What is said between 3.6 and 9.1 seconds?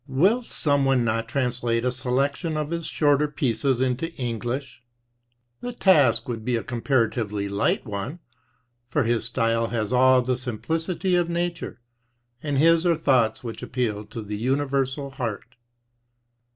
into English? The task would be a comparatively light one, for